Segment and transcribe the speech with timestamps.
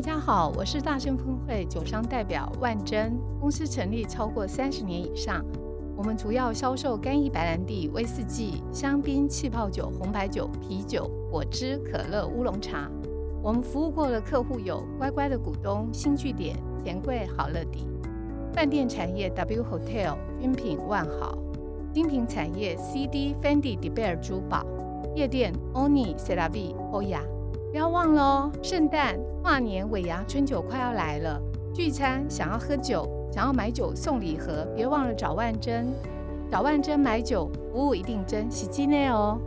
[0.00, 5.44] 大家好，我是大盛峰会酒商代表万珍，公司成立超过三十年以上。
[5.94, 12.90] 我们主要销售干邑白兰地、威士忌、香槟、气泡酒、红白酒、啤酒、果汁、可乐、乌龙茶。
[13.42, 17.80] 我们服务过的客户有乖乖的股东、新据点、钱柜、好乐迪；
[18.54, 21.36] 饭店产业 W Hotel、君品、万豪；
[21.92, 24.64] 精品产业 CD、Fendi、De Beer 珠宝；
[25.14, 27.20] 夜店 Oni、c e l a v i o y a
[27.70, 31.40] 不要忘了哦，圣诞、跨年、尾牙、春酒快要来了，
[31.72, 33.08] 聚餐想要喝酒。
[33.32, 35.86] 想要买酒送礼盒，别忘了找万珍。
[36.50, 39.38] 找万珍买酒，服务一定真，喜记内哦。